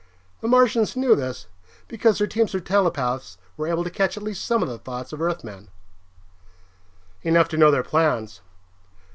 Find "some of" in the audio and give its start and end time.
4.43-4.67